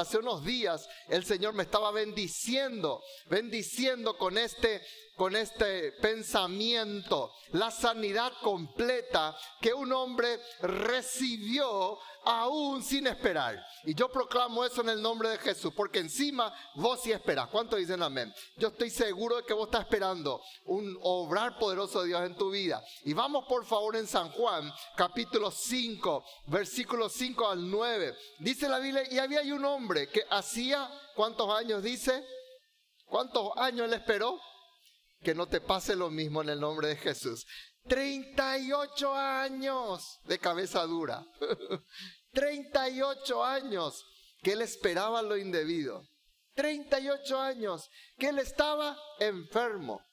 hace 0.00 0.18
unos 0.18 0.44
días 0.44 0.88
el 1.08 1.24
Señor 1.24 1.54
me 1.54 1.62
estaba 1.62 1.90
bendiciendo, 1.90 3.02
bendiciendo 3.28 4.16
con 4.16 4.38
este 4.38 4.82
con 5.16 5.34
este 5.34 5.92
pensamiento, 5.92 7.32
la 7.52 7.70
sanidad 7.70 8.32
completa 8.42 9.34
que 9.62 9.72
un 9.72 9.90
hombre 9.92 10.38
recibió 10.60 11.98
aún 12.26 12.82
sin 12.82 13.06
esperar. 13.06 13.64
Y 13.84 13.94
yo 13.94 14.10
proclamo 14.10 14.64
eso 14.64 14.80
en 14.82 14.90
el 14.90 15.00
nombre 15.00 15.28
de 15.30 15.38
Jesús, 15.38 15.72
porque 15.74 16.00
encima 16.00 16.52
vos 16.74 17.00
sí 17.00 17.12
esperas. 17.12 17.48
¿Cuánto 17.48 17.76
dicen 17.76 18.02
amén? 18.02 18.34
Yo 18.56 18.68
estoy 18.68 18.90
seguro 18.90 19.36
de 19.36 19.44
que 19.44 19.54
vos 19.54 19.68
estás 19.68 19.82
esperando 19.82 20.42
un 20.64 20.98
obrar 21.02 21.56
poderoso 21.58 22.02
de 22.02 22.08
Dios 22.08 22.22
en 22.26 22.36
tu 22.36 22.50
vida. 22.50 22.82
Y 23.04 23.12
vamos 23.12 23.46
por 23.48 23.64
favor 23.64 23.96
en 23.96 24.08
San 24.08 24.30
Juan, 24.30 24.70
capítulo 24.96 25.50
5, 25.50 26.24
versículos 26.48 27.12
5 27.12 27.48
al 27.48 27.70
9. 27.70 28.14
Dice 28.40 28.68
la 28.68 28.80
Biblia, 28.80 29.04
y 29.10 29.18
había 29.18 29.40
un 29.54 29.64
hombre 29.64 30.08
que 30.08 30.22
hacía, 30.28 30.90
¿cuántos 31.14 31.48
años 31.50 31.82
dice? 31.82 32.26
¿Cuántos 33.06 33.52
años 33.56 33.88
le 33.88 33.96
esperó? 33.96 34.38
que 35.22 35.34
no 35.34 35.46
te 35.48 35.60
pase 35.60 35.96
lo 35.96 36.10
mismo 36.10 36.42
en 36.42 36.50
el 36.50 36.60
nombre 36.60 36.88
de 36.88 36.96
Jesús. 36.96 37.46
38 37.88 39.14
años 39.14 40.20
de 40.24 40.38
cabeza 40.38 40.84
dura. 40.84 41.24
38 42.36 43.42
años 43.42 44.04
que 44.42 44.52
él 44.52 44.60
esperaba 44.60 45.22
lo 45.22 45.38
indebido. 45.38 46.06
38 46.54 47.40
años 47.40 47.88
que 48.18 48.28
él 48.28 48.38
estaba 48.38 48.98
enfermo. 49.18 50.04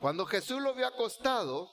Cuando 0.00 0.26
Jesús 0.26 0.60
lo 0.60 0.74
vio 0.74 0.88
acostado 0.88 1.70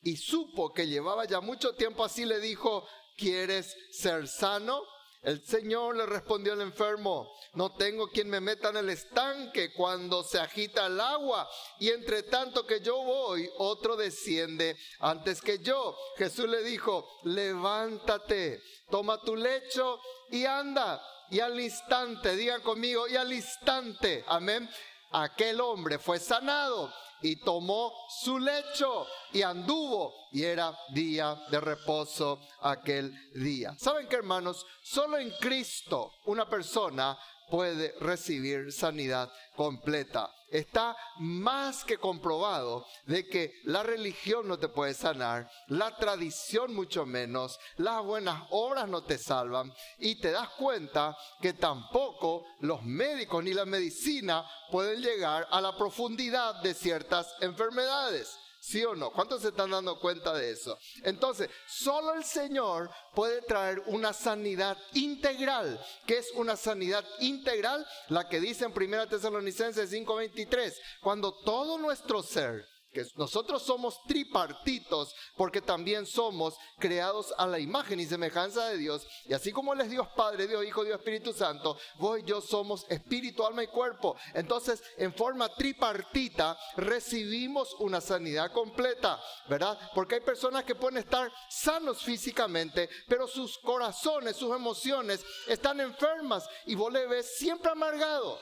y 0.00 0.16
supo 0.16 0.72
que 0.72 0.86
llevaba 0.86 1.26
ya 1.26 1.42
mucho 1.42 1.74
tiempo 1.74 2.02
así, 2.02 2.24
le 2.24 2.40
dijo, 2.40 2.88
¿quieres 3.18 3.76
ser 3.92 4.26
sano? 4.26 4.82
El 5.22 5.44
Señor 5.44 5.96
le 5.96 6.06
respondió 6.06 6.54
al 6.54 6.62
enfermo, 6.62 7.30
no 7.52 7.74
tengo 7.74 8.08
quien 8.08 8.30
me 8.30 8.40
meta 8.40 8.70
en 8.70 8.78
el 8.78 8.88
estanque 8.88 9.70
cuando 9.74 10.24
se 10.24 10.38
agita 10.38 10.86
el 10.86 10.98
agua, 10.98 11.46
y 11.78 11.90
entre 11.90 12.22
tanto 12.22 12.66
que 12.66 12.80
yo 12.80 12.96
voy, 13.02 13.48
otro 13.58 13.96
desciende 13.96 14.78
antes 15.00 15.42
que 15.42 15.58
yo. 15.58 15.94
Jesús 16.16 16.48
le 16.48 16.62
dijo, 16.62 17.06
levántate, 17.24 18.62
toma 18.90 19.20
tu 19.20 19.36
lecho 19.36 20.00
y 20.30 20.46
anda. 20.46 21.02
Y 21.30 21.40
al 21.40 21.60
instante, 21.60 22.34
digan 22.34 22.62
conmigo, 22.62 23.06
y 23.06 23.16
al 23.16 23.30
instante, 23.30 24.24
amén, 24.26 24.70
aquel 25.10 25.60
hombre 25.60 25.98
fue 25.98 26.18
sanado 26.18 26.90
y 27.22 27.36
tomó 27.36 27.92
su 28.22 28.38
lecho 28.38 29.06
y 29.32 29.42
anduvo 29.42 30.14
y 30.32 30.44
era 30.44 30.76
día 30.92 31.36
de 31.50 31.60
reposo 31.60 32.40
aquel 32.62 33.12
día. 33.34 33.74
¿Saben 33.78 34.08
qué 34.08 34.16
hermanos? 34.16 34.64
Solo 34.82 35.18
en 35.18 35.30
Cristo 35.40 36.12
una 36.26 36.48
persona 36.48 37.18
puede 37.50 37.94
recibir 38.00 38.72
sanidad 38.72 39.30
completa. 39.56 40.30
Está 40.50 40.96
más 41.18 41.84
que 41.84 41.96
comprobado 41.96 42.84
de 43.06 43.28
que 43.28 43.60
la 43.64 43.84
religión 43.84 44.48
no 44.48 44.58
te 44.58 44.66
puede 44.66 44.94
sanar, 44.94 45.48
la 45.68 45.96
tradición 45.96 46.74
mucho 46.74 47.06
menos, 47.06 47.60
las 47.76 48.02
buenas 48.04 48.42
obras 48.50 48.88
no 48.88 49.04
te 49.04 49.16
salvan 49.16 49.72
y 49.98 50.16
te 50.16 50.32
das 50.32 50.48
cuenta 50.50 51.16
que 51.40 51.52
tampoco 51.52 52.46
los 52.58 52.82
médicos 52.82 53.44
ni 53.44 53.52
la 53.52 53.64
medicina 53.64 54.44
pueden 54.72 55.00
llegar 55.00 55.46
a 55.52 55.60
la 55.60 55.76
profundidad 55.76 56.60
de 56.62 56.74
ciertas 56.74 57.32
enfermedades. 57.40 58.36
¿Sí 58.60 58.84
o 58.84 58.94
no? 58.94 59.10
¿Cuántos 59.10 59.40
se 59.40 59.48
están 59.48 59.70
dando 59.70 59.98
cuenta 59.98 60.34
de 60.34 60.50
eso? 60.50 60.78
Entonces, 61.02 61.48
solo 61.66 62.12
el 62.12 62.24
Señor 62.24 62.90
puede 63.14 63.40
traer 63.40 63.82
una 63.86 64.12
sanidad 64.12 64.76
integral. 64.92 65.82
¿Qué 66.06 66.18
es 66.18 66.30
una 66.34 66.56
sanidad 66.56 67.02
integral? 67.20 67.86
La 68.08 68.28
que 68.28 68.38
dice 68.38 68.66
en 68.66 68.72
1 68.72 69.08
Tesalonicenses 69.08 69.90
5:23, 69.90 70.74
cuando 71.00 71.32
todo 71.42 71.78
nuestro 71.78 72.22
ser 72.22 72.66
que 72.92 73.04
nosotros 73.16 73.62
somos 73.62 74.02
tripartitos 74.06 75.14
porque 75.36 75.60
también 75.60 76.06
somos 76.06 76.56
creados 76.78 77.32
a 77.38 77.46
la 77.46 77.58
imagen 77.58 78.00
y 78.00 78.06
semejanza 78.06 78.68
de 78.68 78.78
Dios. 78.78 79.06
Y 79.26 79.32
así 79.32 79.52
como 79.52 79.72
Él 79.72 79.80
es 79.80 79.90
Dios 79.90 80.08
Padre, 80.16 80.46
Dios 80.46 80.64
Hijo, 80.64 80.84
Dios 80.84 80.98
Espíritu 80.98 81.32
Santo, 81.32 81.78
vos 81.98 82.18
y 82.18 82.22
yo 82.24 82.40
somos 82.40 82.86
espíritu, 82.88 83.44
alma 83.44 83.62
y 83.62 83.68
cuerpo. 83.68 84.16
Entonces, 84.34 84.82
en 84.96 85.14
forma 85.14 85.48
tripartita, 85.48 86.58
recibimos 86.76 87.74
una 87.78 88.00
sanidad 88.00 88.52
completa, 88.52 89.20
¿verdad? 89.48 89.78
Porque 89.94 90.16
hay 90.16 90.20
personas 90.20 90.64
que 90.64 90.74
pueden 90.74 90.98
estar 90.98 91.30
sanos 91.48 92.02
físicamente, 92.02 92.88
pero 93.08 93.26
sus 93.26 93.58
corazones, 93.58 94.36
sus 94.36 94.54
emociones 94.54 95.24
están 95.46 95.80
enfermas 95.80 96.48
y 96.66 96.74
vos 96.74 96.92
le 96.92 97.06
ves 97.06 97.36
siempre 97.36 97.70
amargado. 97.70 98.38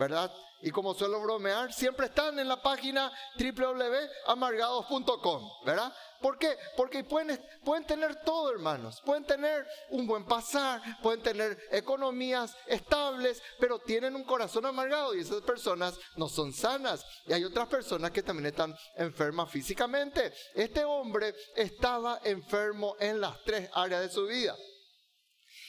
¿Verdad? 0.00 0.32
Y 0.62 0.70
como 0.70 0.94
suelo 0.94 1.20
bromear, 1.20 1.74
siempre 1.74 2.06
están 2.06 2.38
en 2.38 2.48
la 2.48 2.62
página 2.62 3.12
www.amargados.com, 3.38 5.50
¿verdad? 5.66 5.92
¿Por 6.22 6.38
qué? 6.38 6.56
Porque 6.74 7.04
pueden, 7.04 7.38
pueden 7.62 7.84
tener 7.84 8.16
todo, 8.24 8.50
hermanos. 8.50 9.02
Pueden 9.04 9.26
tener 9.26 9.66
un 9.90 10.06
buen 10.06 10.24
pasar, 10.24 10.80
pueden 11.02 11.22
tener 11.22 11.58
economías 11.70 12.56
estables, 12.66 13.42
pero 13.58 13.78
tienen 13.78 14.16
un 14.16 14.24
corazón 14.24 14.64
amargado 14.64 15.14
y 15.14 15.20
esas 15.20 15.42
personas 15.42 15.98
no 16.16 16.30
son 16.30 16.54
sanas. 16.54 17.04
Y 17.26 17.34
hay 17.34 17.44
otras 17.44 17.68
personas 17.68 18.10
que 18.10 18.22
también 18.22 18.46
están 18.46 18.74
enfermas 18.96 19.50
físicamente. 19.50 20.32
Este 20.54 20.82
hombre 20.82 21.34
estaba 21.54 22.22
enfermo 22.24 22.96
en 23.00 23.20
las 23.20 23.36
tres 23.44 23.68
áreas 23.74 24.00
de 24.00 24.08
su 24.08 24.26
vida. 24.26 24.56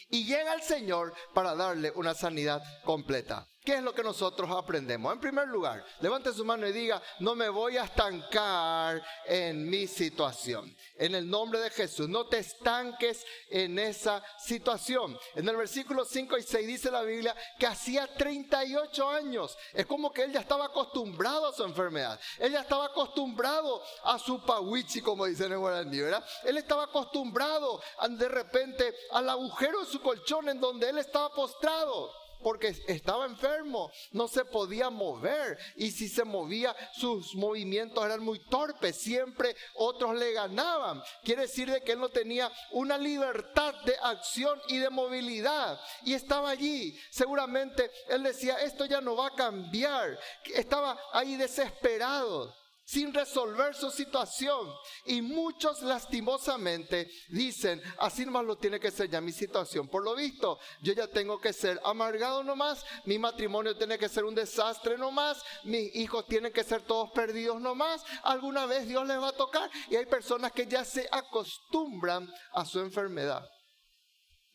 Y 0.07 0.25
llega 0.25 0.53
el 0.53 0.61
Señor 0.61 1.13
para 1.33 1.53
darle 1.53 1.91
una 1.95 2.13
sanidad 2.13 2.63
completa. 2.85 3.50
¿Qué 3.63 3.75
es 3.75 3.83
lo 3.83 3.93
que 3.93 4.01
nosotros 4.01 4.49
aprendemos? 4.49 5.13
En 5.13 5.19
primer 5.19 5.47
lugar, 5.47 5.85
levante 5.99 6.33
su 6.33 6.43
mano 6.43 6.67
y 6.67 6.71
diga, 6.71 6.99
no 7.19 7.35
me 7.35 7.47
voy 7.47 7.77
a 7.77 7.83
estancar 7.83 9.03
en 9.25 9.69
mi 9.69 9.85
situación. 9.85 10.75
En 10.95 11.13
el 11.13 11.29
nombre 11.29 11.59
de 11.59 11.69
Jesús, 11.69 12.09
no 12.09 12.25
te 12.25 12.39
estanques 12.39 13.23
en 13.49 13.77
esa 13.77 14.23
situación. 14.39 15.15
En 15.35 15.47
el 15.47 15.55
versículo 15.55 16.05
5 16.05 16.39
y 16.39 16.41
6 16.41 16.65
dice 16.65 16.89
la 16.89 17.03
Biblia 17.03 17.35
que 17.59 17.67
hacía 17.67 18.07
38 18.11 19.07
años. 19.07 19.55
Es 19.73 19.85
como 19.85 20.11
que 20.11 20.23
él 20.23 20.31
ya 20.31 20.39
estaba 20.39 20.65
acostumbrado 20.65 21.45
a 21.45 21.53
su 21.53 21.63
enfermedad. 21.63 22.19
Él 22.39 22.53
ya 22.53 22.61
estaba 22.61 22.85
acostumbrado 22.85 23.83
a 24.05 24.17
su 24.17 24.43
pawichi, 24.43 25.01
como 25.01 25.27
dicen 25.27 25.51
en 25.51 25.59
guaraní, 25.59 25.99
¿verdad? 25.99 26.25
Él 26.45 26.57
estaba 26.57 26.85
acostumbrado 26.85 27.79
de 28.09 28.27
repente 28.27 28.91
al 29.11 29.29
agujero 29.29 29.81
de 29.81 29.85
su 29.85 30.01
colchón 30.01 30.49
en 30.49 30.59
donde 30.59 30.89
él 30.89 30.97
estaba 30.97 31.31
postrado 31.31 32.20
porque 32.41 32.75
estaba 32.87 33.25
enfermo, 33.25 33.91
no 34.11 34.27
se 34.27 34.45
podía 34.45 34.89
mover 34.89 35.57
y 35.75 35.91
si 35.91 36.07
se 36.07 36.23
movía 36.23 36.75
sus 36.93 37.35
movimientos 37.35 38.03
eran 38.03 38.23
muy 38.23 38.39
torpes, 38.39 38.97
siempre 38.97 39.55
otros 39.75 40.15
le 40.15 40.33
ganaban. 40.33 41.01
Quiere 41.23 41.43
decir 41.43 41.69
de 41.69 41.81
que 41.81 41.93
él 41.93 41.99
no 41.99 42.09
tenía 42.09 42.51
una 42.71 42.97
libertad 42.97 43.73
de 43.85 43.95
acción 44.01 44.59
y 44.67 44.77
de 44.77 44.89
movilidad 44.89 45.79
y 46.03 46.13
estaba 46.13 46.49
allí. 46.49 46.97
Seguramente 47.09 47.91
él 48.07 48.23
decía, 48.23 48.55
esto 48.61 48.85
ya 48.85 49.01
no 49.01 49.15
va 49.15 49.27
a 49.27 49.35
cambiar. 49.35 50.19
Estaba 50.53 50.97
ahí 51.13 51.35
desesperado 51.35 52.60
sin 52.91 53.13
resolver 53.13 53.73
su 53.73 53.89
situación. 53.89 54.69
Y 55.05 55.21
muchos 55.21 55.81
lastimosamente 55.81 57.09
dicen, 57.29 57.81
así 57.99 58.25
nomás 58.25 58.43
lo 58.43 58.57
tiene 58.57 58.81
que 58.81 58.91
ser 58.91 59.09
ya 59.09 59.21
mi 59.21 59.31
situación. 59.31 59.87
Por 59.87 60.03
lo 60.03 60.13
visto, 60.13 60.59
yo 60.81 60.91
ya 60.91 61.07
tengo 61.07 61.39
que 61.39 61.53
ser 61.53 61.79
amargado 61.85 62.43
nomás, 62.43 62.83
mi 63.05 63.17
matrimonio 63.17 63.77
tiene 63.77 63.97
que 63.97 64.09
ser 64.09 64.25
un 64.25 64.35
desastre 64.35 64.97
nomás, 64.97 65.41
mis 65.63 65.95
hijos 65.95 66.25
tienen 66.27 66.51
que 66.51 66.65
ser 66.65 66.81
todos 66.81 67.11
perdidos 67.11 67.61
nomás, 67.61 68.03
alguna 68.23 68.65
vez 68.65 68.85
Dios 68.85 69.07
les 69.07 69.19
va 69.19 69.29
a 69.29 69.37
tocar. 69.37 69.71
Y 69.89 69.95
hay 69.95 70.05
personas 70.05 70.51
que 70.51 70.67
ya 70.67 70.83
se 70.83 71.07
acostumbran 71.09 72.29
a 72.51 72.65
su 72.65 72.81
enfermedad. 72.81 73.47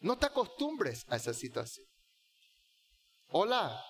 No 0.01 0.19
te 0.19 0.27
acostumbres 0.27 1.07
a 1.09 1.17
esa 1.17 1.33
situación. 1.33 1.87
Hola, 3.29 3.83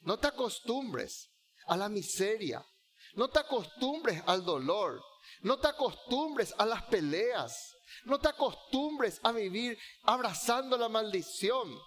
no 0.00 0.18
te 0.18 0.26
acostumbres 0.26 1.30
a 1.66 1.76
la 1.76 1.88
miseria 1.88 2.64
no 3.14 3.28
te 3.28 3.40
acostumbres 3.40 4.22
al 4.26 4.44
dolor. 4.44 5.02
No 5.40 5.58
te 5.58 5.68
acostumbres 5.68 6.54
a 6.58 6.66
las 6.66 6.82
peleas. 6.84 7.74
No 8.04 8.18
te 8.18 8.28
acostumbres 8.28 9.20
a 9.22 9.32
vivir 9.32 9.78
abrazando 10.02 10.76
la 10.76 10.88
maldición. 10.88 11.78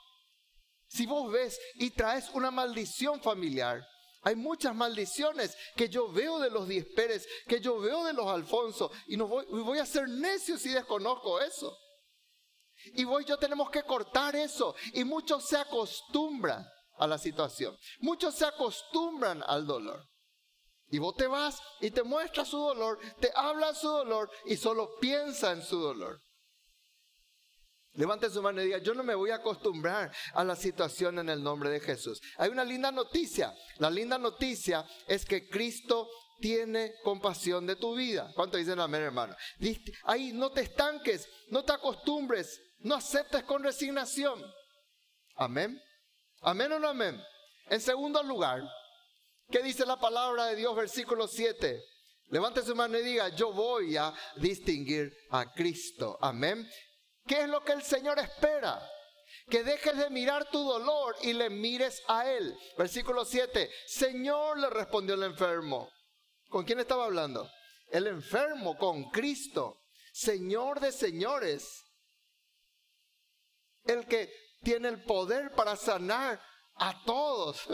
Si 0.88 1.06
vos 1.06 1.32
ves 1.32 1.60
y 1.76 1.92
traes 1.92 2.30
una 2.34 2.50
maldición 2.50 3.22
familiar, 3.22 3.86
hay 4.22 4.36
muchas 4.36 4.74
maldiciones 4.76 5.56
que 5.76 5.90
yo 5.90 6.12
veo 6.12 6.40
de 6.40 6.50
los 6.50 6.68
Diez 6.68 6.86
Pérez, 6.96 7.28
que 7.48 7.60
yo 7.60 7.80
veo 7.80 8.06
de 8.06 8.14
los 8.14 8.28
Alfonso, 8.28 8.92
y 9.08 9.18
no 9.18 9.28
voy, 9.28 9.80
a 9.80 9.86
ser 9.86 10.08
necio 10.08 10.58
si 10.58 10.70
desconozco 10.70 11.42
eso. 11.42 11.78
Y 12.94 13.04
voy 13.04 13.26
yo 13.26 13.38
tenemos 13.38 13.70
que 13.70 13.84
cortar 13.84 14.36
eso. 14.36 14.76
Y 14.94 15.04
muchos 15.04 15.46
se 15.46 15.58
acostumbran 15.58 16.66
a 16.98 17.08
la 17.08 17.18
situación. 17.18 17.78
Muchos 18.00 18.36
se 18.36 18.46
acostumbran 18.46 19.44
al 19.46 19.66
dolor. 19.66 20.08
Y 20.90 21.00
vos 21.00 21.16
te 21.16 21.28
vas 21.28 21.60
y 21.82 21.92
te 21.92 22.04
muestra 22.04 22.46
su 22.46 22.58
dolor, 22.58 23.00
te 23.20 23.32
habla 23.36 23.74
su 23.74 23.88
dolor 23.88 24.32
y 24.46 24.56
solo 24.56 24.98
piensa 25.00 25.52
en 25.52 25.62
su 25.62 25.80
dolor. 25.80 26.22
Levante 27.94 28.30
su 28.30 28.42
mano 28.44 28.62
y 28.62 28.66
diga, 28.66 28.78
yo 28.78 28.94
no 28.94 29.04
me 29.04 29.16
voy 29.16 29.32
a 29.32 29.38
acostumbrar 29.38 30.14
a 30.34 30.44
la 30.44 30.56
situación 30.56 31.18
en 31.18 31.30
el 31.30 31.44
nombre 31.44 31.72
de 31.72 31.80
Jesús. 31.80 32.22
Hay 32.38 32.50
una 32.50 32.64
linda 32.64 32.92
noticia. 32.92 33.52
La 33.80 33.90
linda 33.90 34.20
noticia 34.20 34.86
es 35.08 35.26
que 35.26 35.50
Cristo 35.50 36.08
tiene 36.40 36.94
compasión 37.04 37.66
de 37.66 37.76
tu 37.76 37.96
vida. 37.96 38.32
¿Cuánto 38.36 38.58
dicen 38.58 38.80
amén, 38.80 39.02
hermano? 39.02 39.36
Ahí 40.04 40.32
no 40.32 40.52
te 40.52 40.62
estanques, 40.62 41.28
no 41.50 41.64
te 41.64 41.74
acostumbres, 41.74 42.62
no 42.80 42.94
aceptes 42.94 43.44
con 43.44 43.64
resignación. 43.64 44.44
Amén. 45.36 45.82
Amén 46.42 46.72
o 46.74 46.80
no 46.80 46.90
amén. 46.90 47.20
En 47.70 47.82
segundo 47.82 48.22
lugar, 48.22 48.62
¿qué 49.50 49.64
dice 49.64 49.86
la 49.86 50.00
palabra 50.00 50.46
de 50.46 50.56
Dios, 50.56 50.76
versículo 50.76 51.28
7? 51.28 51.84
Levante 52.30 52.62
su 52.62 52.76
mano 52.76 52.98
y 52.98 53.04
diga, 53.04 53.30
yo 53.30 53.54
voy 53.54 53.96
a 53.96 54.14
distinguir 54.36 55.16
a 55.32 55.52
Cristo. 55.54 56.18
Amén. 56.22 56.70
¿Qué 57.26 57.42
es 57.42 57.50
lo 57.50 57.64
que 57.64 57.72
el 57.74 57.84
Señor 57.84 58.20
espera? 58.20 58.82
Que 59.50 59.64
dejes 59.64 59.98
de 59.98 60.10
mirar 60.10 60.50
tu 60.50 60.62
dolor 60.62 61.16
y 61.22 61.34
le 61.34 61.50
mires 61.50 62.02
a 62.08 62.30
Él. 62.30 62.58
Versículo 62.78 63.24
7. 63.24 63.70
Señor, 63.86 64.60
le 64.60 64.70
respondió 64.70 65.16
el 65.16 65.24
enfermo. 65.24 65.90
¿Con 66.50 66.66
quién 66.66 66.80
estaba 66.80 67.06
hablando? 67.06 67.50
El 67.90 68.08
enfermo 68.08 68.78
con 68.78 69.10
Cristo. 69.10 69.84
Señor 70.12 70.80
de 70.82 70.92
señores. 70.92 71.84
El 73.86 74.06
que 74.06 74.34
tiene 74.64 74.90
el 74.90 75.04
poder 75.04 75.52
para 75.52 75.78
sanar 75.78 76.42
a 76.76 77.04
todos. 77.06 77.68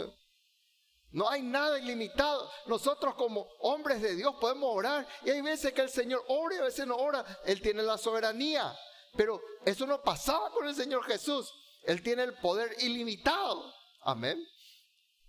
No 1.14 1.30
hay 1.30 1.42
nada 1.42 1.78
ilimitado. 1.78 2.50
Nosotros 2.66 3.14
como 3.14 3.46
hombres 3.60 4.02
de 4.02 4.16
Dios 4.16 4.34
podemos 4.40 4.68
orar 4.74 5.06
y 5.22 5.30
hay 5.30 5.42
veces 5.42 5.72
que 5.72 5.82
el 5.82 5.88
Señor 5.88 6.24
ora 6.26 6.56
y 6.56 6.58
a 6.58 6.64
veces 6.64 6.84
no 6.88 6.96
ora. 6.96 7.24
Él 7.44 7.62
tiene 7.62 7.84
la 7.84 7.96
soberanía. 7.96 8.76
Pero 9.16 9.40
eso 9.64 9.86
no 9.86 10.02
pasaba 10.02 10.50
con 10.50 10.66
el 10.66 10.74
Señor 10.74 11.04
Jesús. 11.04 11.54
Él 11.84 12.02
tiene 12.02 12.24
el 12.24 12.34
poder 12.38 12.74
ilimitado. 12.80 13.72
Amén. 14.02 14.44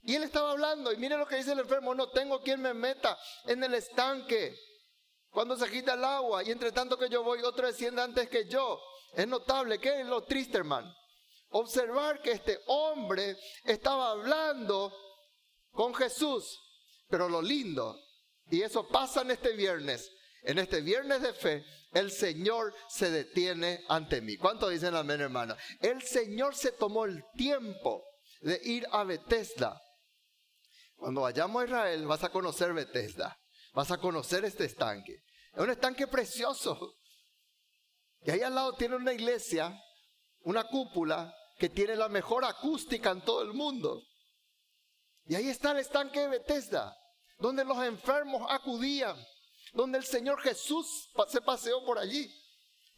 Y 0.02 0.16
él 0.16 0.24
estaba 0.24 0.54
hablando 0.54 0.92
y 0.92 0.98
mire 0.98 1.18
lo 1.18 1.28
que 1.28 1.36
dice 1.36 1.52
el 1.52 1.60
enfermo, 1.60 1.94
no 1.94 2.10
tengo 2.10 2.42
quien 2.42 2.62
me 2.64 2.74
meta 2.74 3.16
en 3.46 3.64
el 3.64 3.76
estanque 3.76 4.58
cuando 5.30 5.56
se 5.56 5.66
agita 5.66 5.94
el 5.94 6.04
agua 6.04 6.44
y 6.44 6.50
entre 6.50 6.72
tanto 6.72 6.98
que 6.98 7.10
yo 7.10 7.22
voy 7.22 7.44
otro 7.44 7.68
desciende 7.68 8.02
antes 8.02 8.28
que 8.28 8.48
yo. 8.48 8.82
Es 9.14 9.28
notable, 9.28 9.78
¿qué 9.78 10.02
es 10.02 10.08
lo 10.08 10.24
triste 10.24 10.58
hermano? 10.58 10.92
Observar 11.50 12.24
que 12.24 12.32
este 12.32 12.60
hombre 12.66 13.38
estaba 13.64 14.10
hablando 14.10 14.92
con 15.76 15.94
Jesús. 15.94 16.60
Pero 17.08 17.30
lo 17.30 17.42
lindo, 17.42 18.00
y 18.50 18.62
eso 18.62 18.88
pasa 18.88 19.22
en 19.22 19.32
este 19.32 19.54
viernes, 19.54 20.12
en 20.42 20.58
este 20.58 20.82
viernes 20.82 21.22
de 21.22 21.34
fe, 21.34 21.64
el 21.94 22.12
Señor 22.12 22.74
se 22.90 23.10
detiene 23.12 23.84
ante 23.88 24.22
mí. 24.22 24.38
¿Cuánto 24.38 24.70
dicen 24.70 24.96
amén, 24.96 25.22
hermano? 25.22 25.56
El 25.80 26.02
Señor 26.02 26.56
se 26.56 26.72
tomó 26.72 27.06
el 27.06 27.24
tiempo 27.36 28.04
de 28.42 28.60
ir 28.64 28.88
a 28.92 29.04
Bethesda. 29.04 29.82
Cuando 30.96 31.22
vayamos 31.22 31.62
a 31.62 31.66
Israel 31.66 32.06
vas 32.06 32.24
a 32.24 32.30
conocer 32.30 32.74
Bethesda. 32.74 33.38
Vas 33.74 33.92
a 33.92 33.98
conocer 33.98 34.46
este 34.46 34.66
estanque. 34.66 35.24
Es 35.54 35.60
un 35.60 35.70
estanque 35.70 36.08
precioso. 36.08 36.96
Y 38.22 38.32
ahí 38.32 38.42
al 38.42 38.56
lado 38.56 38.74
tiene 38.74 38.96
una 38.96 39.14
iglesia, 39.14 39.80
una 40.42 40.64
cúpula 40.66 41.34
que 41.58 41.70
tiene 41.70 41.96
la 41.96 42.10
mejor 42.10 42.46
acústica 42.46 43.12
en 43.12 43.22
todo 43.22 43.42
el 43.42 43.54
mundo. 43.54 44.02
Y 45.28 45.36
ahí 45.36 45.50
está 45.50 45.72
el 45.72 45.80
estanque 45.80 46.20
de 46.20 46.28
Bethesda, 46.28 46.96
donde 47.40 47.66
los 47.66 47.78
enfermos 47.84 48.46
acudían, 48.50 49.18
donde 49.74 49.98
el 49.98 50.06
Señor 50.06 50.40
Jesús 50.42 51.10
se 51.28 51.42
paseó 51.42 51.84
por 51.84 51.98
allí. 51.98 52.32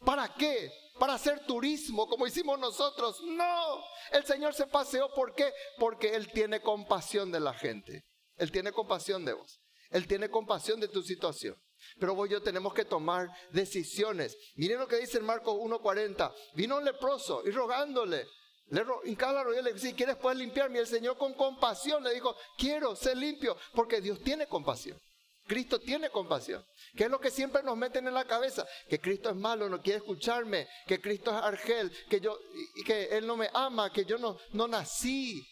¿Para 0.04 0.32
qué? 0.34 0.72
¿Para 0.98 1.14
hacer 1.14 1.46
turismo 1.46 2.08
como 2.08 2.26
hicimos 2.26 2.58
nosotros? 2.58 3.20
No, 3.22 3.84
el 4.10 4.24
Señor 4.24 4.54
se 4.54 4.66
paseó. 4.66 5.12
¿Por 5.14 5.34
qué? 5.34 5.52
Porque 5.78 6.14
Él 6.14 6.30
tiene 6.32 6.60
compasión 6.60 7.30
de 7.30 7.40
la 7.40 7.54
gente. 7.54 8.04
Él 8.36 8.52
tiene 8.52 8.72
compasión 8.72 9.24
de 9.24 9.32
vos. 9.32 9.60
Él 9.90 10.06
tiene 10.06 10.28
compasión 10.28 10.80
de 10.80 10.88
tu 10.88 11.02
situación. 11.02 11.56
Pero 11.98 12.14
vos 12.14 12.28
y 12.28 12.32
yo 12.32 12.42
tenemos 12.42 12.74
que 12.74 12.84
tomar 12.84 13.28
decisiones. 13.50 14.36
Miren 14.56 14.78
lo 14.78 14.88
que 14.88 14.96
dice 14.96 15.18
en 15.18 15.24
Marcos 15.24 15.54
1.40. 15.54 16.32
Vino 16.54 16.76
un 16.76 16.84
leproso 16.84 17.42
y 17.44 17.50
rogándole, 17.50 18.26
le 18.70 18.84
hincaba 19.04 19.32
la 19.32 19.44
rodilla 19.44 19.60
y 19.60 19.64
le 19.64 19.72
dice, 19.74 19.88
si 19.88 19.94
quieres 19.94 20.16
puedes 20.16 20.38
limpiarme. 20.38 20.78
Y 20.78 20.80
el 20.80 20.86
Señor 20.86 21.16
con 21.16 21.34
compasión 21.34 22.02
le 22.02 22.14
dijo, 22.14 22.34
quiero 22.56 22.94
ser 22.94 23.16
limpio, 23.16 23.56
porque 23.74 24.00
Dios 24.00 24.20
tiene 24.22 24.46
compasión. 24.46 24.98
Cristo 25.46 25.80
tiene 25.80 26.10
compasión. 26.10 26.62
¿Qué 26.94 27.04
es 27.04 27.10
lo 27.10 27.18
que 27.18 27.30
siempre 27.30 27.62
nos 27.62 27.76
meten 27.76 28.06
en 28.06 28.14
la 28.14 28.26
cabeza? 28.26 28.66
Que 28.88 29.00
Cristo 29.00 29.30
es 29.30 29.36
malo, 29.36 29.68
no 29.68 29.80
quiere 29.80 29.98
escucharme, 29.98 30.68
que 30.86 31.00
Cristo 31.00 31.30
es 31.30 31.42
argel, 31.42 31.90
que 32.08 32.20
yo, 32.20 32.38
que 32.84 33.04
Él 33.16 33.26
no 33.26 33.36
me 33.36 33.48
ama, 33.54 33.90
que 33.90 34.04
yo 34.04 34.18
no, 34.18 34.36
no 34.52 34.68
nací 34.68 35.42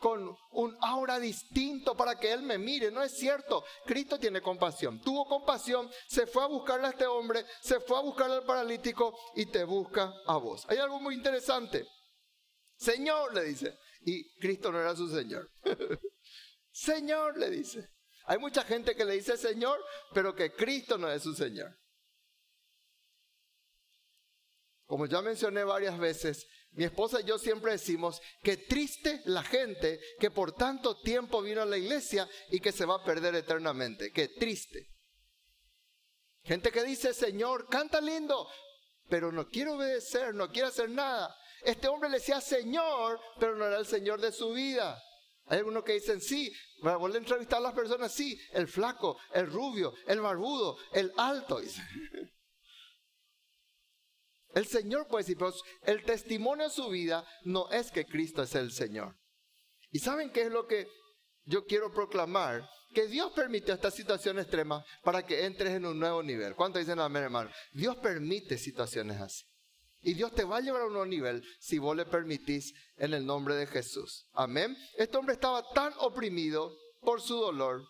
con 0.00 0.36
un 0.52 0.76
aura 0.82 1.18
distinto 1.18 1.96
para 1.96 2.14
que 2.16 2.32
Él 2.32 2.42
me 2.42 2.58
mire. 2.58 2.92
No 2.92 3.02
es 3.02 3.16
cierto. 3.16 3.64
Cristo 3.84 4.18
tiene 4.18 4.40
compasión. 4.40 5.00
Tuvo 5.00 5.26
compasión, 5.26 5.90
se 6.06 6.26
fue 6.26 6.44
a 6.44 6.46
buscarle 6.46 6.86
a 6.86 6.90
este 6.90 7.06
hombre, 7.06 7.44
se 7.60 7.80
fue 7.80 7.98
a 7.98 8.02
buscarle 8.02 8.36
al 8.36 8.44
paralítico 8.44 9.18
y 9.34 9.46
te 9.46 9.64
busca 9.64 10.12
a 10.26 10.36
vos. 10.36 10.64
Hay 10.68 10.78
algo 10.78 11.00
muy 11.00 11.14
interesante. 11.14 11.84
Señor, 12.84 13.34
le 13.34 13.44
dice. 13.44 13.78
Y 14.02 14.34
Cristo 14.38 14.70
no 14.70 14.80
era 14.80 14.94
su 14.94 15.08
Señor. 15.08 15.50
Señor, 16.70 17.38
le 17.38 17.50
dice. 17.50 17.88
Hay 18.26 18.38
mucha 18.38 18.64
gente 18.64 18.94
que 18.94 19.04
le 19.04 19.14
dice 19.14 19.36
Señor, 19.36 19.78
pero 20.12 20.34
que 20.34 20.52
Cristo 20.52 20.96
no 20.96 21.10
es 21.10 21.22
su 21.22 21.34
Señor. 21.34 21.78
Como 24.86 25.06
ya 25.06 25.22
mencioné 25.22 25.64
varias 25.64 25.98
veces, 25.98 26.46
mi 26.72 26.84
esposa 26.84 27.20
y 27.20 27.24
yo 27.24 27.38
siempre 27.38 27.72
decimos 27.72 28.20
que 28.42 28.56
triste 28.56 29.22
la 29.26 29.42
gente 29.42 30.00
que 30.18 30.30
por 30.30 30.52
tanto 30.52 31.00
tiempo 31.00 31.42
vino 31.42 31.62
a 31.62 31.66
la 31.66 31.78
iglesia 31.78 32.28
y 32.50 32.60
que 32.60 32.72
se 32.72 32.84
va 32.84 32.96
a 32.96 33.04
perder 33.04 33.34
eternamente. 33.34 34.10
Que 34.12 34.28
triste. 34.28 34.90
Gente 36.42 36.70
que 36.70 36.82
dice, 36.82 37.14
Señor, 37.14 37.68
canta 37.68 38.00
lindo, 38.00 38.46
pero 39.08 39.32
no 39.32 39.48
quiere 39.48 39.70
obedecer, 39.70 40.34
no 40.34 40.50
quiere 40.50 40.68
hacer 40.68 40.90
nada. 40.90 41.34
Este 41.64 41.88
hombre 41.88 42.10
le 42.10 42.18
decía 42.18 42.40
Señor, 42.40 43.20
pero 43.40 43.56
no 43.56 43.64
era 43.66 43.78
el 43.78 43.86
Señor 43.86 44.20
de 44.20 44.32
su 44.32 44.52
vida. 44.52 45.02
Hay 45.46 45.58
algunos 45.58 45.84
que 45.84 45.94
dicen, 45.94 46.20
sí, 46.20 46.52
para 46.82 46.96
volver 46.96 47.16
a 47.16 47.24
entrevistar 47.24 47.58
a 47.58 47.62
las 47.62 47.74
personas, 47.74 48.12
sí, 48.12 48.38
el 48.52 48.66
flaco, 48.66 49.18
el 49.32 49.50
rubio, 49.50 49.94
el 50.06 50.20
barbudo, 50.20 50.76
el 50.92 51.12
alto. 51.16 51.60
El 54.54 54.66
Señor 54.66 55.08
puede 55.08 55.24
decir, 55.24 55.36
pero 55.36 55.52
el 55.82 56.04
testimonio 56.04 56.68
de 56.68 56.70
su 56.70 56.88
vida 56.88 57.26
no 57.42 57.68
es 57.72 57.90
que 57.90 58.06
Cristo 58.06 58.40
es 58.40 58.54
el 58.54 58.70
Señor. 58.70 59.18
¿Y 59.90 59.98
saben 59.98 60.30
qué 60.30 60.42
es 60.42 60.52
lo 60.52 60.68
que 60.68 60.86
yo 61.42 61.66
quiero 61.66 61.92
proclamar? 61.92 62.64
Que 62.94 63.08
Dios 63.08 63.32
permitió 63.32 63.74
esta 63.74 63.90
situación 63.90 64.38
extrema 64.38 64.84
para 65.02 65.26
que 65.26 65.44
entres 65.44 65.72
en 65.72 65.86
un 65.86 65.98
nuevo 65.98 66.22
nivel. 66.22 66.54
¿Cuánto 66.54 66.78
dicen 66.78 67.00
amén, 67.00 67.24
hermano? 67.24 67.50
Dios 67.72 67.96
permite 67.96 68.56
situaciones 68.56 69.20
así. 69.20 69.44
Y 70.04 70.14
Dios 70.14 70.32
te 70.32 70.44
va 70.44 70.58
a 70.58 70.60
llevar 70.60 70.82
a 70.82 70.86
un 70.86 70.92
nuevo 70.92 71.06
nivel 71.06 71.42
si 71.58 71.78
vos 71.78 71.96
le 71.96 72.04
permitís 72.04 72.74
en 72.96 73.14
el 73.14 73.24
nombre 73.24 73.54
de 73.54 73.66
Jesús. 73.66 74.26
Amén. 74.34 74.76
Este 74.98 75.16
hombre 75.16 75.34
estaba 75.34 75.66
tan 75.72 75.94
oprimido 75.98 76.76
por 77.00 77.22
su 77.22 77.36
dolor 77.36 77.82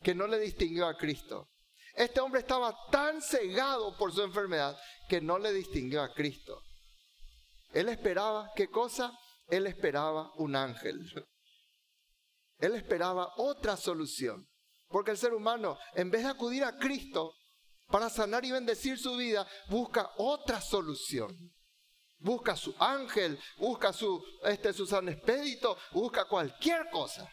que 0.00 0.14
no 0.14 0.28
le 0.28 0.38
distinguió 0.38 0.86
a 0.86 0.96
Cristo. 0.96 1.48
Este 1.94 2.20
hombre 2.20 2.40
estaba 2.40 2.74
tan 2.90 3.20
cegado 3.20 3.96
por 3.98 4.12
su 4.12 4.22
enfermedad 4.22 4.78
que 5.08 5.20
no 5.20 5.38
le 5.38 5.52
distinguió 5.52 6.02
a 6.02 6.14
Cristo. 6.14 6.62
Él 7.72 7.88
esperaba, 7.88 8.50
¿qué 8.54 8.68
cosa? 8.68 9.12
Él 9.48 9.66
esperaba 9.66 10.30
un 10.36 10.54
ángel. 10.54 11.00
Él 12.58 12.74
esperaba 12.74 13.28
otra 13.36 13.76
solución. 13.76 14.46
Porque 14.88 15.10
el 15.10 15.18
ser 15.18 15.34
humano, 15.34 15.78
en 15.94 16.10
vez 16.10 16.22
de 16.22 16.28
acudir 16.28 16.64
a 16.64 16.76
Cristo, 16.76 17.32
para 17.92 18.08
sanar 18.08 18.42
y 18.44 18.50
bendecir 18.50 18.98
su 18.98 19.16
vida, 19.16 19.46
busca 19.68 20.10
otra 20.16 20.60
solución. 20.62 21.36
Busca 22.18 22.56
su 22.56 22.74
ángel, 22.78 23.38
busca 23.58 23.92
su, 23.92 24.24
este, 24.44 24.72
su 24.72 24.86
San 24.86 25.08
Expedito, 25.08 25.76
busca 25.92 26.24
cualquier 26.24 26.88
cosa, 26.88 27.28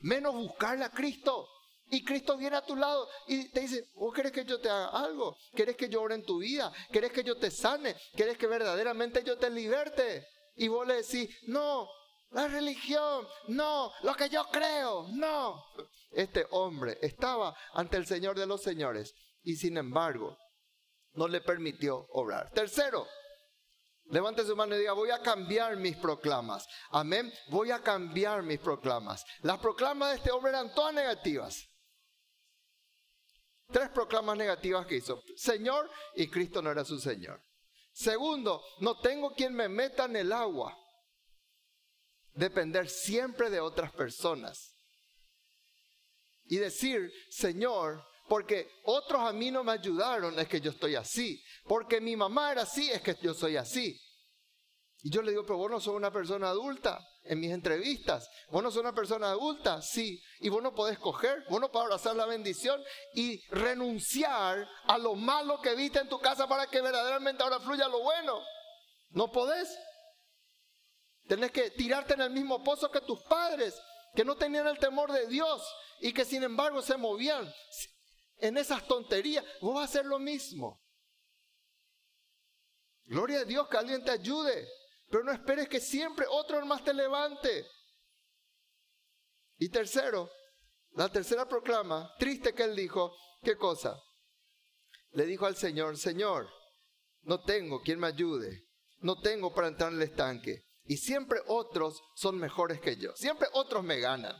menos 0.00 0.34
buscarle 0.34 0.84
a 0.84 0.90
Cristo. 0.90 1.48
Y 1.86 2.04
Cristo 2.04 2.36
viene 2.36 2.56
a 2.56 2.64
tu 2.64 2.74
lado 2.76 3.08
y 3.26 3.50
te 3.50 3.60
dice, 3.60 3.84
¿vos 3.94 4.12
querés 4.14 4.32
que 4.32 4.44
yo 4.44 4.60
te 4.60 4.68
haga 4.68 4.88
algo? 4.88 5.36
¿Querés 5.54 5.76
que 5.76 5.88
yo 5.88 6.02
ore 6.02 6.16
en 6.16 6.24
tu 6.24 6.38
vida? 6.38 6.72
¿Querés 6.90 7.12
que 7.12 7.22
yo 7.22 7.36
te 7.36 7.50
sane? 7.50 7.96
¿Querés 8.14 8.36
que 8.36 8.46
verdaderamente 8.46 9.22
yo 9.22 9.38
te 9.38 9.48
liberte? 9.48 10.26
Y 10.56 10.68
vos 10.68 10.86
le 10.86 10.96
decís, 10.96 11.28
no, 11.46 11.88
la 12.30 12.48
religión, 12.48 13.26
no, 13.48 13.92
lo 14.02 14.14
que 14.14 14.28
yo 14.28 14.44
creo, 14.50 15.06
no. 15.12 15.62
Este 16.10 16.46
hombre 16.50 16.98
estaba 17.00 17.54
ante 17.74 17.96
el 17.96 18.06
Señor 18.06 18.38
de 18.38 18.46
los 18.46 18.62
Señores 18.62 19.14
y 19.42 19.56
sin 19.56 19.76
embargo 19.76 20.36
no 21.14 21.28
le 21.28 21.40
permitió 21.40 22.06
obrar. 22.10 22.50
Tercero, 22.52 23.06
levante 24.06 24.44
su 24.44 24.56
mano 24.56 24.74
y 24.74 24.78
diga, 24.78 24.92
voy 24.92 25.10
a 25.10 25.20
cambiar 25.22 25.76
mis 25.76 25.96
proclamas. 25.96 26.66
Amén, 26.90 27.32
voy 27.48 27.70
a 27.70 27.82
cambiar 27.82 28.42
mis 28.42 28.58
proclamas. 28.58 29.24
Las 29.42 29.58
proclamas 29.58 30.10
de 30.10 30.16
este 30.16 30.30
hombre 30.30 30.50
eran 30.50 30.74
todas 30.74 30.94
negativas. 30.94 31.68
Tres 33.70 33.88
proclamas 33.90 34.36
negativas 34.36 34.86
que 34.86 34.96
hizo. 34.96 35.22
Señor 35.36 35.90
y 36.14 36.28
Cristo 36.28 36.60
no 36.60 36.70
era 36.70 36.84
su 36.84 36.98
Señor. 36.98 37.42
Segundo, 37.92 38.62
no 38.80 38.98
tengo 39.00 39.34
quien 39.34 39.54
me 39.54 39.68
meta 39.68 40.04
en 40.04 40.16
el 40.16 40.32
agua. 40.32 40.76
Depender 42.34 42.88
siempre 42.88 43.50
de 43.50 43.60
otras 43.60 43.92
personas. 43.92 44.74
Y 46.44 46.56
decir, 46.56 47.12
Señor, 47.30 48.04
porque 48.32 48.80
otros 48.84 49.20
a 49.20 49.30
mí 49.30 49.50
no 49.50 49.62
me 49.62 49.72
ayudaron, 49.72 50.38
es 50.38 50.48
que 50.48 50.58
yo 50.58 50.70
estoy 50.70 50.94
así. 50.94 51.44
Porque 51.64 52.00
mi 52.00 52.16
mamá 52.16 52.50
era 52.50 52.62
así, 52.62 52.90
es 52.90 53.02
que 53.02 53.14
yo 53.20 53.34
soy 53.34 53.58
así. 53.58 54.00
Y 55.02 55.10
yo 55.10 55.20
le 55.20 55.32
digo, 55.32 55.42
pero 55.42 55.58
vos 55.58 55.70
no 55.70 55.78
sos 55.78 55.94
una 55.94 56.10
persona 56.10 56.48
adulta 56.48 56.98
en 57.24 57.38
mis 57.38 57.52
entrevistas. 57.52 58.26
Vos 58.48 58.62
no 58.62 58.70
sos 58.70 58.80
una 58.80 58.94
persona 58.94 59.28
adulta, 59.28 59.82
sí. 59.82 60.18
Y 60.40 60.48
vos 60.48 60.62
no 60.62 60.74
podés 60.74 60.98
coger, 60.98 61.44
vos 61.50 61.60
no 61.60 61.70
podés 61.70 61.84
abrazar 61.84 62.16
la 62.16 62.24
bendición 62.24 62.82
y 63.14 63.38
renunciar 63.50 64.66
a 64.84 64.96
lo 64.96 65.14
malo 65.14 65.60
que 65.60 65.74
viste 65.74 65.98
en 65.98 66.08
tu 66.08 66.18
casa 66.18 66.48
para 66.48 66.68
que 66.68 66.80
verdaderamente 66.80 67.42
ahora 67.42 67.60
fluya 67.60 67.86
lo 67.86 68.00
bueno. 68.00 68.40
No 69.10 69.30
podés. 69.30 69.68
Tenés 71.28 71.50
que 71.50 71.70
tirarte 71.72 72.14
en 72.14 72.22
el 72.22 72.30
mismo 72.30 72.64
pozo 72.64 72.90
que 72.90 73.02
tus 73.02 73.22
padres, 73.24 73.78
que 74.14 74.24
no 74.24 74.36
tenían 74.36 74.68
el 74.68 74.78
temor 74.78 75.12
de 75.12 75.26
Dios 75.26 75.62
y 76.00 76.14
que 76.14 76.24
sin 76.24 76.42
embargo 76.42 76.80
se 76.80 76.96
movían 76.96 77.52
en 78.42 78.58
esas 78.58 78.86
tonterías. 78.86 79.44
Vos 79.60 79.74
vas 79.74 79.82
a 79.82 79.90
hacer 79.90 80.04
lo 80.04 80.18
mismo. 80.18 80.82
Gloria 83.04 83.40
a 83.40 83.44
Dios 83.44 83.68
que 83.68 83.76
alguien 83.78 84.04
te 84.04 84.10
ayude. 84.10 84.68
Pero 85.08 85.24
no 85.24 85.32
esperes 85.32 85.68
que 85.68 85.80
siempre 85.80 86.26
otro 86.28 86.64
más 86.66 86.82
te 86.84 86.92
levante. 86.92 87.66
Y 89.58 89.68
tercero, 89.68 90.28
la 90.92 91.08
tercera 91.08 91.46
proclama, 91.46 92.12
triste 92.18 92.52
que 92.52 92.64
él 92.64 92.74
dijo, 92.74 93.14
¿qué 93.42 93.56
cosa? 93.56 93.96
Le 95.12 95.24
dijo 95.24 95.46
al 95.46 95.56
Señor, 95.56 95.96
Señor, 95.96 96.48
no 97.22 97.42
tengo 97.44 97.80
quien 97.82 98.00
me 98.00 98.08
ayude, 98.08 98.64
no 99.00 99.20
tengo 99.20 99.54
para 99.54 99.68
entrar 99.68 99.92
en 99.92 99.98
el 99.98 100.08
estanque. 100.08 100.64
Y 100.84 100.96
siempre 100.96 101.40
otros 101.46 102.02
son 102.16 102.38
mejores 102.38 102.80
que 102.80 102.96
yo, 102.96 103.14
siempre 103.14 103.46
otros 103.52 103.84
me 103.84 104.00
ganan. 104.00 104.34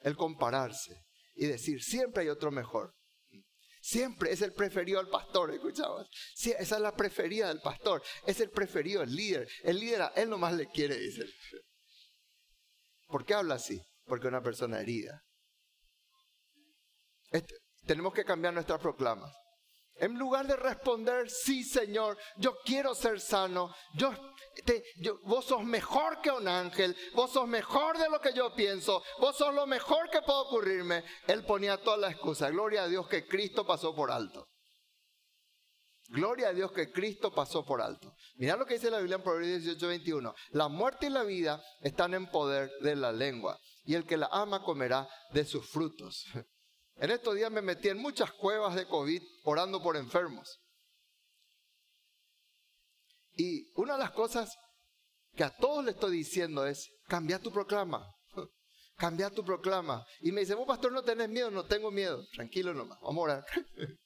El 0.00 0.16
compararse 0.16 1.04
y 1.34 1.46
decir, 1.46 1.82
siempre 1.82 2.22
hay 2.22 2.28
otro 2.28 2.50
mejor. 2.50 2.97
Siempre 3.80 4.32
es 4.32 4.42
el 4.42 4.52
preferido 4.52 5.00
del 5.00 5.10
pastor, 5.10 5.52
escuchabas. 5.52 6.08
Sí, 6.34 6.52
esa 6.58 6.76
es 6.76 6.82
la 6.82 6.94
preferida 6.94 7.48
del 7.48 7.60
pastor. 7.60 8.02
Es 8.26 8.40
el 8.40 8.50
preferido, 8.50 9.02
el 9.02 9.14
líder. 9.14 9.48
El 9.62 9.78
líder 9.78 10.02
a 10.02 10.12
él 10.16 10.30
nomás 10.30 10.54
le 10.54 10.66
quiere, 10.66 10.96
dice. 10.96 11.24
¿Por 13.06 13.24
qué 13.24 13.34
habla 13.34 13.54
así? 13.54 13.80
Porque 14.04 14.28
una 14.28 14.42
persona 14.42 14.80
herida. 14.80 15.22
Este, 17.30 17.54
tenemos 17.86 18.12
que 18.12 18.24
cambiar 18.24 18.54
nuestras 18.54 18.80
proclamas. 18.80 19.32
En 20.00 20.18
lugar 20.18 20.46
de 20.46 20.56
responder, 20.56 21.28
sí 21.28 21.64
Señor, 21.64 22.16
yo 22.36 22.56
quiero 22.64 22.94
ser 22.94 23.20
sano, 23.20 23.74
yo, 23.94 24.12
vos 25.24 25.44
sos 25.44 25.64
mejor 25.64 26.20
que 26.20 26.30
un 26.30 26.46
ángel, 26.46 26.96
vos 27.14 27.32
sos 27.32 27.48
mejor 27.48 27.98
de 27.98 28.08
lo 28.08 28.20
que 28.20 28.32
yo 28.32 28.54
pienso, 28.54 29.02
vos 29.20 29.36
sos 29.36 29.52
lo 29.54 29.66
mejor 29.66 30.08
que 30.10 30.22
puede 30.22 30.40
ocurrirme, 30.40 31.04
él 31.26 31.44
ponía 31.44 31.76
toda 31.82 31.96
la 31.96 32.10
excusa. 32.10 32.50
Gloria 32.50 32.84
a 32.84 32.88
Dios 32.88 33.08
que 33.08 33.26
Cristo 33.26 33.66
pasó 33.66 33.94
por 33.94 34.10
alto. 34.10 34.48
Gloria 36.10 36.48
a 36.48 36.52
Dios 36.54 36.72
que 36.72 36.90
Cristo 36.90 37.34
pasó 37.34 37.66
por 37.66 37.82
alto. 37.82 38.14
Mirá 38.36 38.56
lo 38.56 38.64
que 38.64 38.74
dice 38.74 38.90
la 38.90 38.98
Biblia 38.98 39.16
en 39.16 39.22
Proverbios 39.22 39.62
18, 39.62 39.88
21. 39.88 40.34
La 40.52 40.68
muerte 40.68 41.06
y 41.06 41.10
la 41.10 41.22
vida 41.22 41.62
están 41.82 42.14
en 42.14 42.30
poder 42.30 42.70
de 42.80 42.96
la 42.96 43.12
lengua, 43.12 43.58
y 43.84 43.94
el 43.94 44.06
que 44.06 44.16
la 44.16 44.28
ama 44.32 44.62
comerá 44.62 45.06
de 45.32 45.44
sus 45.44 45.68
frutos. 45.68 46.24
En 47.00 47.10
estos 47.10 47.34
días 47.36 47.50
me 47.50 47.62
metí 47.62 47.88
en 47.88 47.98
muchas 47.98 48.32
cuevas 48.32 48.74
de 48.74 48.86
COVID 48.86 49.22
orando 49.44 49.82
por 49.82 49.96
enfermos. 49.96 50.60
Y 53.36 53.70
una 53.76 53.92
de 53.92 54.00
las 54.00 54.10
cosas 54.10 54.52
que 55.34 55.44
a 55.44 55.56
todos 55.56 55.84
le 55.84 55.92
estoy 55.92 56.16
diciendo 56.16 56.66
es, 56.66 56.90
cambia 57.06 57.38
tu 57.38 57.52
proclama. 57.52 58.04
Cambia 58.96 59.30
tu 59.30 59.44
proclama. 59.44 60.04
Y 60.20 60.32
me 60.32 60.40
dice, 60.40 60.54
vos 60.54 60.66
pastor 60.66 60.90
no 60.90 61.04
tenés 61.04 61.28
miedo, 61.28 61.52
no 61.52 61.64
tengo 61.64 61.92
miedo. 61.92 62.26
Tranquilo 62.32 62.74
nomás, 62.74 62.98
vamos 63.00 63.18
a 63.18 63.22
orar. 63.22 63.44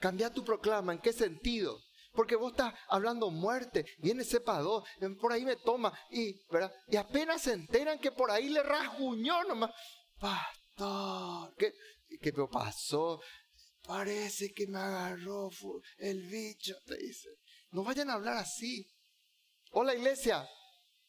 cambia 0.00 0.32
tu 0.32 0.44
proclama, 0.44 0.94
¿en 0.94 1.00
qué 1.00 1.12
sentido? 1.12 1.78
Porque 2.12 2.36
vos 2.36 2.52
estás 2.52 2.74
hablando 2.88 3.30
muerte, 3.30 3.86
viene 3.98 4.24
cepa 4.24 4.58
dos, 4.60 4.84
por 5.20 5.32
ahí 5.32 5.44
me 5.44 5.56
toma, 5.56 5.96
y, 6.10 6.42
y 6.88 6.96
apenas 6.96 7.42
se 7.42 7.52
enteran 7.52 7.98
que 7.98 8.12
por 8.12 8.30
ahí 8.30 8.48
le 8.50 8.62
rasguñó 8.62 9.44
nomás. 9.44 9.70
¿Qué, 11.58 11.72
qué 12.20 12.32
pasó? 12.50 13.20
Parece 13.84 14.52
que 14.52 14.66
me 14.66 14.78
agarró 14.78 15.50
el 15.98 16.22
bicho, 16.22 16.74
te 16.86 16.96
dice. 16.96 17.28
No 17.70 17.82
vayan 17.82 18.10
a 18.10 18.14
hablar 18.14 18.36
así. 18.36 18.86
Hola 19.72 19.94
iglesia, 19.94 20.46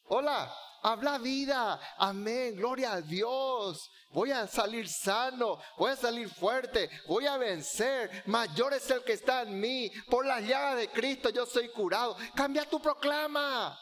hola, 0.04 0.52
habla 0.82 1.18
vida, 1.18 1.78
amén, 1.98 2.56
gloria 2.56 2.94
a 2.94 3.00
Dios. 3.02 3.90
Voy 4.10 4.30
a 4.30 4.46
salir 4.46 4.88
sano, 4.88 5.60
voy 5.76 5.92
a 5.92 5.96
salir 5.96 6.28
fuerte, 6.28 6.88
voy 7.06 7.26
a 7.26 7.36
vencer. 7.36 8.22
Mayor 8.26 8.72
es 8.74 8.90
el 8.90 9.04
que 9.04 9.12
está 9.12 9.42
en 9.42 9.60
mí. 9.60 9.90
Por 10.08 10.24
la 10.24 10.40
llaga 10.40 10.76
de 10.76 10.88
Cristo 10.88 11.28
yo 11.30 11.44
soy 11.46 11.68
curado. 11.68 12.16
Cambia 12.34 12.68
tu 12.68 12.80
proclama. 12.80 13.78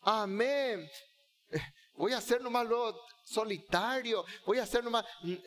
Amén. 0.00 0.88
Voy 1.96 2.12
a 2.12 2.18
hacer 2.18 2.42
nomás 2.42 2.66
lo 2.66 3.00
solitario, 3.24 4.24
voy 4.44 4.58
a 4.58 4.64
hacer 4.64 4.84
nomás, 4.84 5.04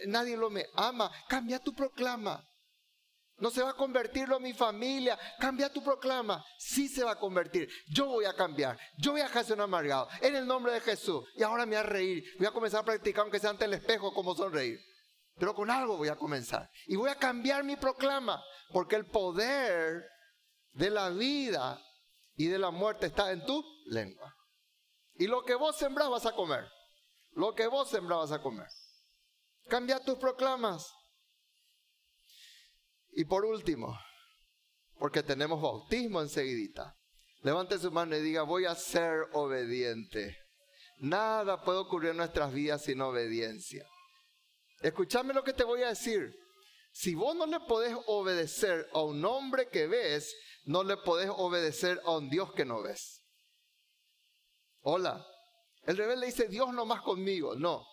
nadie 0.08 0.36
lo 0.36 0.50
me 0.50 0.66
ama. 0.76 1.12
Cambia 1.28 1.60
tu 1.60 1.74
proclama. 1.74 2.44
No 3.40 3.50
se 3.50 3.64
va 3.64 3.70
a 3.70 3.76
convertirlo 3.76 4.36
a 4.36 4.40
mi 4.40 4.54
familia. 4.54 5.18
Cambia 5.40 5.72
tu 5.72 5.82
proclama. 5.82 6.44
Sí 6.58 6.90
se 6.90 7.04
va 7.04 7.12
a 7.12 7.20
convertir. 7.20 7.70
Yo 7.88 8.06
voy 8.08 8.26
a 8.26 8.34
cambiar. 8.34 8.78
Yo 8.98 9.12
voy 9.12 9.22
a 9.22 9.28
dejar 9.28 9.46
un 9.54 9.62
amargado. 9.62 10.10
En 10.22 10.36
el 10.36 10.46
nombre 10.46 10.74
de 10.74 10.82
Jesús. 10.82 11.24
Y 11.36 11.44
ahora 11.44 11.66
me 11.66 11.78
voy 11.78 11.78
a 11.78 11.84
reír. 11.84 12.24
Voy 12.38 12.48
a 12.48 12.52
comenzar 12.52 12.82
a 12.82 12.86
practicar, 12.86 13.22
aunque 13.22 13.40
sea 13.40 13.52
ante 13.52 13.66
el 13.66 13.74
espejo, 13.74 14.14
como 14.14 14.36
sonreír. 14.36 14.78
Pero 15.38 15.56
con 15.56 15.70
algo 15.70 15.96
voy 15.96 16.10
a 16.10 16.18
comenzar. 16.18 16.70
Y 16.86 16.98
voy 16.98 17.10
a 17.10 17.16
cambiar 17.16 17.64
mi 17.64 17.78
proclama. 17.78 18.44
Porque 18.74 18.98
el 18.98 19.06
poder 19.06 20.04
de 20.74 20.90
la 20.90 21.10
vida 21.10 21.82
y 22.36 22.48
de 22.48 22.60
la 22.60 22.72
muerte 22.72 23.06
está 23.06 23.32
en 23.32 23.46
tu 23.46 23.64
lengua. 23.86 24.36
Y 25.20 25.28
lo 25.28 25.44
que 25.44 25.54
vos 25.54 25.78
sembrás 25.78 26.10
vas 26.10 26.26
a 26.26 26.34
comer 26.34 26.66
lo 27.34 27.56
que 27.56 27.68
vos 27.68 27.90
sembrabas 27.90 28.32
a 28.32 28.42
comer. 28.42 28.68
Cambia 29.68 30.00
tus 30.00 30.18
proclamas. 30.18 30.92
Y 33.12 33.26
por 33.26 33.46
último, 33.46 33.98
porque 34.98 35.24
tenemos 35.24 35.62
bautismo 35.62 36.22
enseguidita, 36.22 36.96
levante 37.42 37.78
su 37.80 37.92
mano 37.92 38.16
y 38.16 38.22
diga, 38.22 38.44
voy 38.44 38.66
a 38.66 38.76
ser 38.76 39.28
obediente. 39.34 40.38
Nada 40.98 41.64
puede 41.64 41.80
ocurrir 41.80 42.12
en 42.12 42.18
nuestras 42.18 42.54
vidas 42.54 42.84
sin 42.84 43.02
obediencia. 43.02 43.86
Escúchame 44.82 45.34
lo 45.34 45.44
que 45.44 45.54
te 45.54 45.64
voy 45.64 45.84
a 45.84 45.90
decir. 45.90 46.36
Si 46.92 47.16
vos 47.16 47.36
no 47.36 47.46
le 47.46 47.60
podés 47.62 47.96
obedecer 48.08 48.90
a 48.94 49.02
un 49.02 49.24
hombre 49.24 49.70
que 49.70 49.88
ves, 49.88 50.36
no 50.66 50.84
le 50.84 50.98
podés 50.98 51.30
obedecer 51.30 52.02
a 52.04 52.18
un 52.18 52.30
Dios 52.30 52.52
que 52.54 52.66
no 52.66 52.82
ves. 52.82 53.19
Hola. 54.82 55.26
El 55.84 55.98
rebelde 55.98 56.28
dice, 56.28 56.48
Dios 56.48 56.74
no 56.74 56.86
más 56.86 57.02
conmigo. 57.02 57.56
No. 57.56 57.86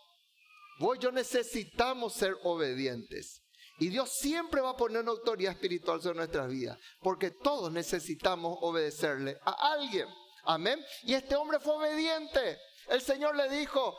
Vos 0.78 0.98
y 0.98 1.00
yo 1.00 1.12
necesitamos 1.12 2.12
ser 2.12 2.36
obedientes. 2.42 3.42
Y 3.78 3.88
Dios 3.88 4.10
siempre 4.12 4.60
va 4.60 4.70
a 4.70 4.76
poner 4.76 5.02
una 5.02 5.12
autoridad 5.12 5.52
espiritual 5.52 6.00
sobre 6.00 6.16
nuestras 6.16 6.48
vidas. 6.48 6.78
Porque 7.00 7.30
todos 7.30 7.72
necesitamos 7.72 8.58
obedecerle 8.60 9.38
a 9.44 9.72
alguien. 9.72 10.08
Amén. 10.44 10.82
Y 11.02 11.14
este 11.14 11.36
hombre 11.36 11.58
fue 11.58 11.74
obediente. 11.74 12.58
El 12.88 13.02
Señor 13.02 13.36
le 13.36 13.48
dijo, 13.48 13.96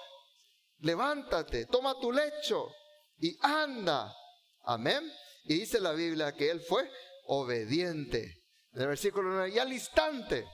levántate, 0.80 1.66
toma 1.66 2.00
tu 2.00 2.12
lecho 2.12 2.72
y 3.20 3.38
anda. 3.42 4.14
Amén. 4.64 5.12
Y 5.46 5.60
dice 5.60 5.80
la 5.80 5.92
Biblia 5.92 6.34
que 6.34 6.50
él 6.50 6.62
fue 6.62 6.90
obediente. 7.26 8.44
En 8.74 8.82
el 8.82 8.88
versículo 8.88 9.30
9, 9.30 9.52
y 9.56 9.60
al 9.60 9.74
instante, 9.74 10.46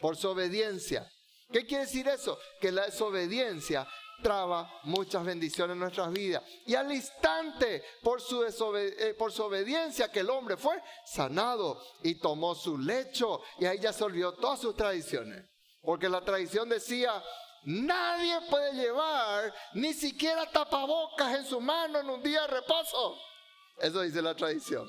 por 0.00 0.16
su 0.16 0.28
obediencia, 0.28 1.08
¿Qué 1.52 1.66
quiere 1.66 1.84
decir 1.84 2.08
eso? 2.08 2.38
Que 2.60 2.72
la 2.72 2.86
desobediencia 2.86 3.86
traba 4.22 4.80
muchas 4.84 5.24
bendiciones 5.24 5.74
en 5.74 5.80
nuestras 5.80 6.12
vidas. 6.12 6.42
Y 6.66 6.74
al 6.74 6.90
instante, 6.92 7.84
por 8.02 8.20
su, 8.20 8.44
eh, 8.44 9.14
por 9.18 9.32
su 9.32 9.44
obediencia, 9.44 10.10
que 10.10 10.20
el 10.20 10.30
hombre 10.30 10.56
fue 10.56 10.80
sanado 11.04 11.80
y 12.02 12.16
tomó 12.16 12.54
su 12.54 12.78
lecho. 12.78 13.42
Y 13.58 13.66
ahí 13.66 13.78
ya 13.78 13.92
se 13.92 14.04
olvidó 14.04 14.34
todas 14.34 14.60
sus 14.60 14.74
tradiciones. 14.74 15.44
Porque 15.82 16.08
la 16.08 16.22
tradición 16.22 16.68
decía, 16.68 17.22
nadie 17.64 18.40
puede 18.48 18.72
llevar 18.72 19.54
ni 19.74 19.92
siquiera 19.92 20.50
tapabocas 20.50 21.34
en 21.36 21.44
su 21.44 21.60
mano 21.60 22.00
en 22.00 22.08
un 22.08 22.22
día 22.22 22.42
de 22.42 22.46
reposo. 22.48 23.18
Eso 23.78 24.00
dice 24.00 24.22
la 24.22 24.34
tradición. 24.34 24.88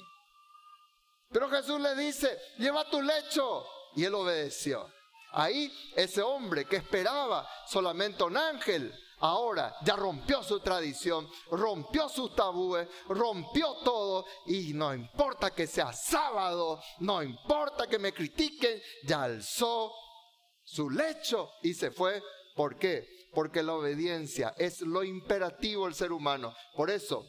Pero 1.31 1.49
Jesús 1.49 1.81
le 1.81 1.95
dice, 1.95 2.39
lleva 2.57 2.89
tu 2.89 3.01
lecho. 3.01 3.65
Y 3.95 4.05
él 4.05 4.13
obedeció. 4.13 4.89
Ahí 5.35 5.69
ese 5.95 6.21
hombre 6.21 6.63
que 6.63 6.77
esperaba 6.77 7.45
solamente 7.67 8.23
un 8.23 8.37
ángel, 8.37 8.93
ahora 9.19 9.75
ya 9.83 9.97
rompió 9.97 10.41
su 10.41 10.61
tradición, 10.61 11.29
rompió 11.51 12.07
sus 12.07 12.33
tabúes, 12.33 12.87
rompió 13.09 13.73
todo 13.83 14.25
y 14.45 14.71
no 14.73 14.93
importa 14.93 15.51
que 15.51 15.67
sea 15.67 15.91
sábado, 15.91 16.81
no 16.99 17.21
importa 17.21 17.85
que 17.85 17.99
me 17.99 18.13
critiquen, 18.13 18.81
ya 19.03 19.23
alzó 19.23 19.91
su 20.63 20.89
lecho 20.89 21.51
y 21.63 21.73
se 21.73 21.91
fue. 21.91 22.23
¿Por 22.55 22.77
qué? 22.77 23.05
Porque 23.33 23.61
la 23.61 23.73
obediencia 23.73 24.53
es 24.57 24.79
lo 24.79 25.03
imperativo 25.03 25.83
del 25.83 25.95
ser 25.95 26.13
humano. 26.13 26.55
Por 26.77 26.89
eso 26.89 27.25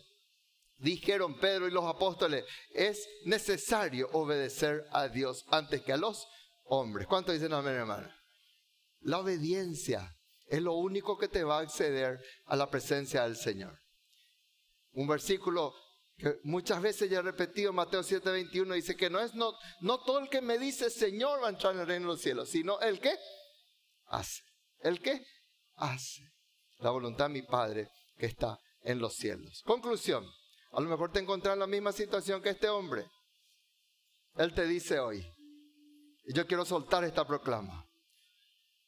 dijeron 0.79 1.41
Pedro 1.41 1.67
y 1.67 1.73
los 1.73 1.85
apóstoles, 1.85 2.45
es 2.73 3.05
necesario 3.25 4.09
obedecer 4.13 4.85
a 4.93 5.09
Dios 5.09 5.45
antes 5.51 5.83
que 5.83 5.93
a 5.93 5.97
los 5.97 6.25
hombres. 6.67 7.07
¿Cuánto 7.07 7.33
dicen 7.33 7.53
amén, 7.53 7.75
hermano? 7.75 8.09
La 9.01 9.19
obediencia 9.19 10.17
es 10.47 10.63
lo 10.63 10.75
único 10.75 11.19
que 11.19 11.29
te 11.29 11.45
va 11.45 11.59
a 11.59 11.63
acceder 11.63 12.21
a 12.47 12.57
la 12.57 12.71
presencia 12.71 13.23
del 13.23 13.37
Señor. 13.37 13.79
Un 14.93 15.07
versículo 15.07 15.75
que 16.17 16.39
muchas 16.45 16.81
veces 16.81 17.11
ya 17.11 17.19
he 17.19 17.23
repetido, 17.23 17.73
Mateo 17.73 18.03
7:21, 18.03 18.75
dice 18.75 18.97
que 18.97 19.11
no 19.11 19.21
es 19.21 19.35
no, 19.35 19.53
no 19.81 19.99
todo 19.99 20.19
el 20.19 20.29
que 20.29 20.41
me 20.41 20.59
dice 20.59 20.89
Señor 20.89 21.43
va 21.43 21.49
a 21.49 21.51
entrar 21.51 21.75
en 21.75 21.81
el 21.81 21.87
reino 21.87 22.07
de 22.07 22.13
los 22.13 22.21
cielos, 22.21 22.49
sino 22.49 22.81
el 22.81 23.01
que 23.01 23.15
hace. 24.07 24.43
¿El 24.81 25.01
que 25.01 25.25
hace? 25.75 26.23
La 26.79 26.91
voluntad 26.91 27.27
de 27.27 27.35
mi 27.35 27.43
Padre 27.43 27.91
que 28.17 28.27
está 28.27 28.59
en 28.83 28.99
los 28.99 29.15
cielos. 29.15 29.63
Conclusión. 29.65 30.25
A 30.73 30.81
lo 30.81 30.89
mejor 30.89 31.13
te 31.13 31.21
encuentras 31.21 31.55
en 31.55 31.61
la 31.61 31.67
misma 31.67 31.93
situación 31.93 32.43
que 32.43 32.51
este 32.51 32.69
hombre. 32.69 33.07
Él 34.37 34.55
te 34.55 34.67
dice 34.67 34.99
hoy, 34.99 35.27
y 36.27 36.35
yo 36.35 36.47
quiero 36.47 36.65
soltar 36.65 37.05
esta 37.05 37.25
proclama. 37.25 37.87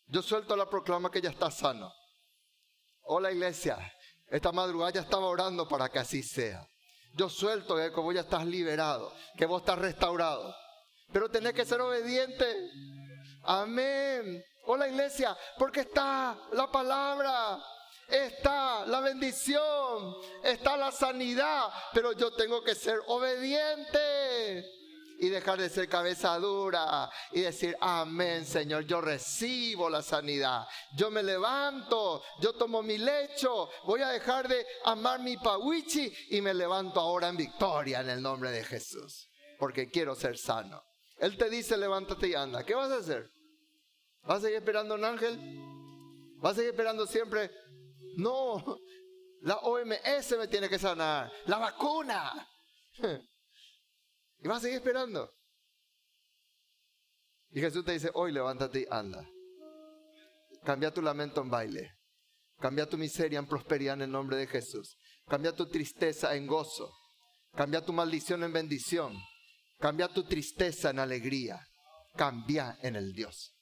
Yo 0.07 0.23
suelto 0.23 0.57
la 0.57 0.69
proclama 0.69 1.11
que 1.11 1.21
ya 1.21 1.31
está 1.31 1.51
sano. 1.51 1.93
Hola 3.03 3.31
iglesia, 3.31 3.79
esta 4.27 4.53
madrugada 4.53 4.93
ya 4.93 5.01
estaba 5.03 5.27
orando 5.27 5.69
para 5.69 5.89
que 5.89 5.99
así 5.99 6.23
sea. 6.23 6.67
Yo 7.15 7.29
suelto 7.29 7.77
que 7.77 7.89
vos 7.89 8.15
ya 8.15 8.23
estás 8.23 8.45
liberado, 8.45 9.13
que 9.37 9.47
vos 9.47 9.63
estás 9.63 9.79
restaurado. 9.79 10.55
Pero 11.13 11.31
tenés 11.31 11.53
que 11.55 11.65
ser 11.65 11.81
obediente. 11.81 12.71
Amén. 13.45 14.45
Hola 14.67 14.89
iglesia, 14.89 15.37
porque 15.59 15.81
está 15.81 16.39
la 16.53 16.71
palabra 16.71 17.63
está 18.09 18.87
la 18.87 19.01
bendición, 19.01 20.17
está 20.43 20.79
la 20.79 20.91
sanidad, 20.91 21.69
pero 21.93 22.13
yo 22.13 22.33
tengo 22.33 22.63
que 22.63 22.75
ser 22.75 22.99
obediente 23.07 24.65
y 25.19 25.29
dejar 25.29 25.61
de 25.61 25.69
ser 25.69 25.89
cabeza 25.89 26.39
dura 26.39 27.11
y 27.33 27.43
decir, 27.43 27.77
amén 27.81 28.45
Señor, 28.45 28.85
yo 28.85 29.01
recibo 29.01 29.91
la 29.91 30.03
sanidad, 30.03 30.67
yo 30.97 31.11
me 31.11 31.23
levanto, 31.23 32.23
yo 32.41 32.55
tomo 32.55 32.83
mi 32.83 32.99
lecho, 32.99 33.69
voy 33.85 34.03
a 34.03 34.09
dejar 34.09 34.49
de 34.49 34.65
amar 34.85 35.21
mi 35.21 35.37
pawichi 35.37 36.13
y 36.31 36.41
me 36.41 36.55
levanto 36.55 37.01
ahora 37.01 37.29
en 37.29 37.37
victoria 37.37 38.01
en 38.01 38.11
el 38.11 38.23
nombre 38.23 38.51
de 38.51 38.65
Jesús, 38.65 39.29
porque 39.59 39.91
quiero 39.91 40.15
ser 40.15 40.39
sano. 40.39 40.83
Él 41.19 41.37
te 41.37 41.51
dice, 41.51 41.77
levántate 41.77 42.29
y 42.29 42.35
anda, 42.35 42.65
¿qué 42.65 42.75
vas 42.75 42.91
a 42.91 42.99
hacer? 42.99 43.29
¿Vas 44.23 44.39
a 44.39 44.43
seguir 44.43 44.59
esperando 44.59 44.95
un 44.95 45.05
ángel? 45.05 45.39
¿Vas 46.41 46.53
a 46.53 46.57
seguir 46.57 46.71
esperando 46.71 47.07
siempre 47.07 47.51
no, 48.19 48.81
la 49.43 49.59
OMS 49.59 50.37
me 50.39 50.49
tiene 50.49 50.69
que 50.69 50.79
sanar, 50.79 51.31
la 51.47 51.59
vacuna. 51.59 52.49
Y 54.41 54.49
vas 54.49 54.59
a 54.59 54.61
seguir 54.61 54.77
esperando. 54.77 55.33
Y 57.51 57.61
Jesús 57.61 57.85
te 57.85 57.93
dice, 57.93 58.11
hoy 58.15 58.33
levántate 58.33 58.81
y 58.81 58.87
anda. 58.91 59.27
Cambia 60.65 60.93
tu 60.93 61.01
lamento 61.03 61.41
en 61.41 61.51
baile. 61.51 61.95
Cambia 62.61 62.89
tu 62.89 62.99
miseria 62.99 63.39
en 63.39 63.47
prosperidad 63.47 63.95
en 63.95 64.03
el 64.03 64.11
nombre 64.11 64.37
de 64.37 64.47
Jesús. 64.47 64.97
Cambia 65.27 65.55
tu 65.55 65.69
tristeza 65.69 66.35
en 66.35 66.47
gozo. 66.47 66.93
Cambia 67.55 67.85
tu 67.85 67.93
maldición 67.93 68.45
en 68.45 68.53
bendición. 68.53 69.17
Cambia 69.79 70.09
tu 70.09 70.25
tristeza 70.25 70.91
en 70.91 70.99
alegría. 70.99 71.61
Cambia 72.17 72.79
en 72.83 72.97
el 72.97 73.13
Dios. 73.13 73.55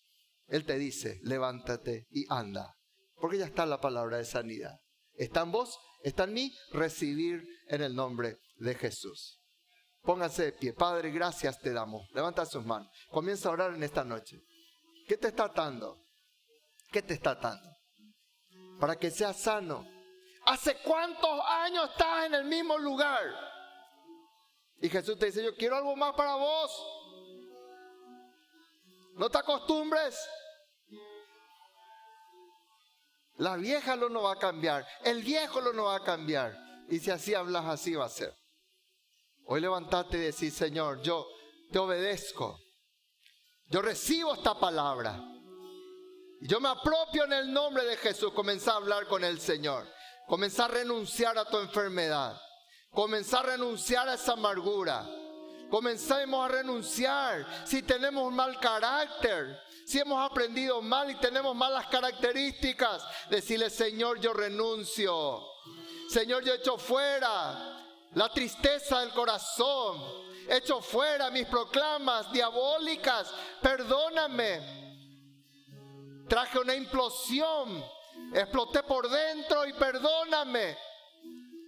Él 0.49 0.65
te 0.65 0.79
dice, 0.79 1.21
levántate 1.23 2.07
y 2.11 2.25
anda. 2.29 2.77
Porque 3.17 3.39
ya 3.39 3.47
está 3.47 3.67
la 3.67 3.81
palabra 3.81 4.19
de 4.19 4.25
sanidad. 4.25 4.81
Está 5.15 5.43
en 5.43 5.53
vos, 5.53 5.79
está 6.03 6.25
en 6.25 6.35
mí, 6.35 6.53
recibir 6.73 7.47
en 7.69 7.83
el 7.83 7.95
nombre 7.95 8.39
de 8.57 8.75
Jesús. 8.75 9.36
Pónganse 10.07 10.45
de 10.45 10.53
pie. 10.53 10.73
Padre, 10.73 11.11
gracias 11.11 11.61
te 11.61 11.73
damos. 11.73 12.09
Levanta 12.13 12.47
sus 12.47 12.65
manos. 12.65 12.89
Comienza 13.11 13.49
a 13.49 13.53
orar 13.53 13.75
en 13.75 13.83
esta 13.83 14.05
noche. 14.05 14.41
¿Qué 15.07 15.17
te 15.17 15.29
está 15.29 15.45
atando? 15.45 15.99
¿Qué 16.91 17.03
te 17.03 17.15
está 17.15 17.33
atando? 17.33 17.69
Para 18.81 18.97
que 18.97 19.11
seas 19.11 19.37
sano. 19.37 19.87
¿Hace 20.47 20.79
cuántos 20.79 21.41
años 21.45 21.91
estás 21.91 22.27
en 22.27 22.35
el 22.35 22.45
mismo 22.45 22.79
lugar? 22.79 23.25
Y 24.81 24.89
Jesús 24.89 25.19
te 25.19 25.27
dice, 25.27 25.43
yo 25.43 25.57
quiero 25.57 25.77
algo 25.77 25.97
más 25.97 26.15
para 26.15 26.37
vos. 26.37 26.71
No 29.15 29.29
te 29.29 29.39
acostumbres 29.39 30.17
la 33.39 33.57
vieja 33.57 33.97
lo 33.97 34.09
no 34.09 34.23
va 34.23 34.33
a 34.33 34.39
cambiar, 34.39 34.87
el 35.05 35.23
viejo 35.23 35.61
lo 35.61 35.73
no 35.73 35.85
va 35.85 35.97
a 35.97 36.03
cambiar. 36.03 36.57
Y 36.89 36.99
si 37.01 37.11
así 37.11 37.35
hablas, 37.35 37.67
así 37.67 37.95
va 37.95 38.07
a 38.07 38.09
ser. 38.09 38.35
Hoy 39.47 39.61
levantate 39.61 40.19
y 40.19 40.21
decir, 40.21 40.53
Señor, 40.53 41.03
yo 41.03 41.27
te 41.71 41.79
obedezco. 41.79 42.61
Yo 43.69 43.83
recibo 43.83 44.35
esta 44.35 44.59
palabra. 44.59 45.21
Yo 46.41 46.61
me 46.61 46.69
apropio 46.69 47.25
en 47.25 47.33
el 47.33 47.53
nombre 47.53 47.85
de 47.85 47.97
Jesús. 47.97 48.33
Comenzar 48.33 48.75
a 48.75 48.77
hablar 48.79 49.07
con 49.07 49.25
el 49.25 49.41
Señor. 49.41 49.87
Comenzar 50.27 50.71
a 50.71 50.75
renunciar 50.75 51.39
a 51.39 51.45
tu 51.45 51.59
enfermedad. 51.59 52.41
Comenzar 52.91 53.47
a 53.47 53.53
renunciar 53.53 54.09
a 54.09 54.15
esa 54.15 54.33
amargura. 54.33 55.07
Comencemos 55.71 56.45
a 56.45 56.49
renunciar 56.49 57.47
si 57.67 57.83
tenemos 57.83 58.33
mal 58.33 58.59
carácter 58.61 59.59
si 59.87 60.01
hemos 60.01 60.19
aprendido 60.19 60.83
mal 60.83 61.09
y 61.09 61.15
tenemos 61.15 61.55
malas 61.55 61.87
características, 61.87 63.05
decirle, 63.31 63.71
Señor, 63.71 64.19
yo 64.19 64.33
renuncio. 64.33 65.45
Señor, 66.09 66.43
yo 66.43 66.55
echo 66.55 66.77
fuera 66.77 67.76
la 68.17 68.29
tristeza 68.29 69.01
del 69.01 69.11
corazón. 69.11 70.03
Echo 70.49 70.81
fuera 70.81 71.31
mis 71.31 71.47
proclamas 71.47 72.31
diabólicas. 72.33 73.33
Perdóname. 73.63 74.61
Traje 76.29 76.59
una 76.59 76.75
implosión. 76.75 77.85
Exploté 78.35 78.83
por 78.83 79.09
dentro 79.09 79.67
y 79.67 79.73
perdóname. 79.75 80.77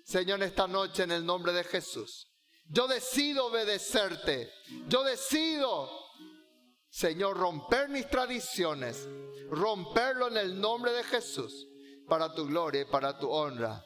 Señor, 0.05 0.43
esta 0.43 0.67
noche 0.67 1.05
en 1.05 1.13
el 1.13 1.25
nombre 1.25 1.53
de 1.53 1.65
Jesús. 1.65 2.27
Yo 2.71 2.89
decido 2.89 3.47
obedecerte. 3.47 4.53
Yo 4.89 5.03
decido 5.05 6.09
Señor, 6.91 7.37
romper 7.37 7.91
mis 7.91 8.09
tradiciones, 8.09 9.07
romperlo 9.51 10.29
en 10.29 10.39
el 10.39 10.59
nombre 10.59 10.91
de 10.93 11.05
Jesús, 11.05 11.69
para 12.09 12.33
tu 12.35 12.47
gloria 12.47 12.81
y 12.81 12.85
para 12.87 13.19
tu 13.19 13.31
honra. 13.31 13.85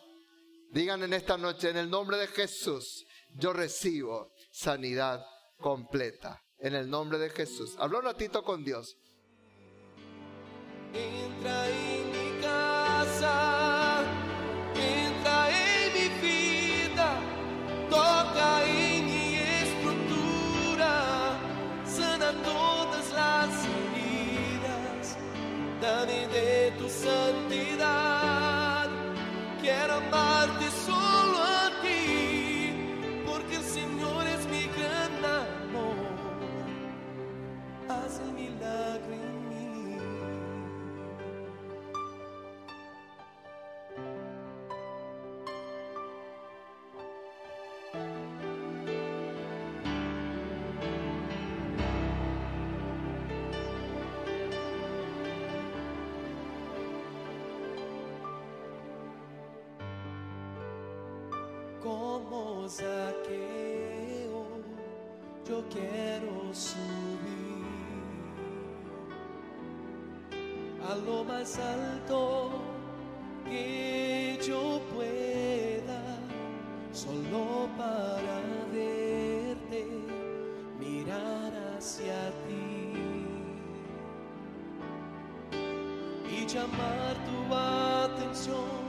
Digan 0.72 1.02
en 1.02 1.12
esta 1.12 1.36
noche, 1.36 1.68
en 1.68 1.76
el 1.76 1.90
nombre 1.90 2.16
de 2.16 2.26
Jesús, 2.28 3.04
yo 3.34 3.52
recibo 3.52 4.32
sanidad 4.50 5.22
completa. 5.58 6.42
En 6.58 6.74
el 6.74 6.88
nombre 6.88 7.18
de 7.18 7.28
Jesús. 7.28 7.74
Habla 7.78 7.98
un 7.98 8.04
ratito 8.04 8.42
con 8.42 8.64
Dios. 8.64 8.96
Entra 10.94 11.66
como 61.92 62.66
saqueo, 62.68 64.46
yo 65.46 65.62
quiero 65.68 66.34
subir 66.52 67.66
a 70.88 70.94
lo 71.06 71.22
más 71.24 71.58
alto 71.58 72.50
que 73.44 74.38
yo 74.42 74.80
pueda, 74.94 76.02
solo 76.92 77.68
para 77.76 78.36
verte, 78.72 79.86
mirar 80.80 81.52
hacia 81.76 82.30
ti 82.46 82.94
y 86.36 86.46
llamar 86.46 87.14
tu 87.28 87.54
atención 87.54 88.81